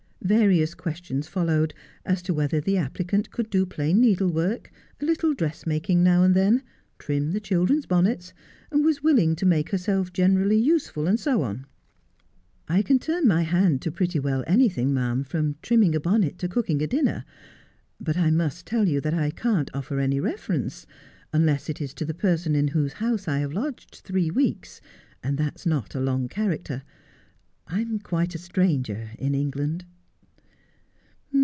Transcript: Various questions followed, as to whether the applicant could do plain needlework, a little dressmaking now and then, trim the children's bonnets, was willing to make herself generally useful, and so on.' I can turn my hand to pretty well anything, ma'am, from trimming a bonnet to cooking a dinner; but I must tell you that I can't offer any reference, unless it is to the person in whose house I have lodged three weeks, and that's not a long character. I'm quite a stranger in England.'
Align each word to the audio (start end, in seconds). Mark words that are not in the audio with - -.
Various 0.23 0.75
questions 0.75 1.27
followed, 1.27 1.73
as 2.05 2.21
to 2.21 2.33
whether 2.33 2.61
the 2.61 2.77
applicant 2.77 3.31
could 3.31 3.49
do 3.49 3.65
plain 3.65 3.99
needlework, 3.99 4.71
a 5.01 5.05
little 5.05 5.33
dressmaking 5.33 6.03
now 6.03 6.23
and 6.23 6.35
then, 6.35 6.61
trim 6.99 7.31
the 7.31 7.39
children's 7.41 7.87
bonnets, 7.87 8.31
was 8.71 9.01
willing 9.03 9.35
to 9.35 9.47
make 9.47 9.71
herself 9.71 10.13
generally 10.13 10.57
useful, 10.59 11.07
and 11.07 11.19
so 11.19 11.41
on.' 11.41 11.65
I 12.77 12.83
can 12.83 12.99
turn 12.99 13.27
my 13.27 13.41
hand 13.41 13.81
to 13.81 13.91
pretty 13.91 14.19
well 14.19 14.43
anything, 14.47 14.93
ma'am, 14.93 15.23
from 15.23 15.55
trimming 15.63 15.95
a 15.95 15.99
bonnet 15.99 16.37
to 16.37 16.47
cooking 16.47 16.81
a 16.83 16.87
dinner; 16.87 17.25
but 17.99 18.15
I 18.15 18.29
must 18.29 18.65
tell 18.67 18.87
you 18.87 19.01
that 19.01 19.15
I 19.15 19.31
can't 19.31 19.71
offer 19.73 19.99
any 19.99 20.19
reference, 20.19 20.85
unless 21.33 21.67
it 21.67 21.81
is 21.81 21.93
to 21.95 22.05
the 22.05 22.13
person 22.13 22.55
in 22.55 22.69
whose 22.69 22.93
house 22.93 23.27
I 23.27 23.39
have 23.39 23.53
lodged 23.53 23.95
three 24.05 24.29
weeks, 24.29 24.79
and 25.23 25.37
that's 25.39 25.65
not 25.65 25.93
a 25.95 25.99
long 25.99 26.29
character. 26.29 26.83
I'm 27.67 27.97
quite 27.99 28.33
a 28.33 28.37
stranger 28.37 29.09
in 29.17 29.33
England.' 29.35 29.83